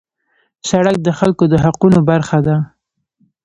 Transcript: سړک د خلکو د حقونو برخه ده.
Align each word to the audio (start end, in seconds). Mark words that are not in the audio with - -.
سړک 0.69 0.95
د 1.01 1.07
خلکو 1.19 1.43
د 1.51 1.55
حقونو 1.63 1.99
برخه 2.09 2.37
ده. 2.47 2.55